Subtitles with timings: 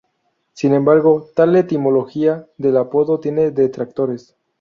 [0.53, 4.35] Sin embargo, tal etimología del apodo tiene detractores.